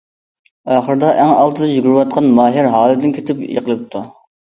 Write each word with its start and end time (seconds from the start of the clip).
ئاخىرىدا 0.75 1.11
ئەڭ 1.19 1.35
ئالدىدا 1.35 1.69
يۈگۈرۈۋاتقان 1.73 2.33
ماھىر 2.41 2.73
ھالىدىن 2.79 3.19
كېتىپ 3.21 3.49
يىقىلىپتۇ. 3.55 4.07